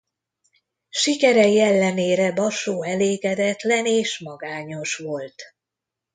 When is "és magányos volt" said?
3.85-5.43